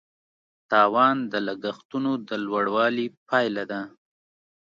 تاوان 0.71 1.17
د 1.31 1.33
لګښتونو 1.47 2.11
د 2.27 2.29
لوړوالي 2.45 3.07
پایله 3.27 3.63
ده. 3.71 3.81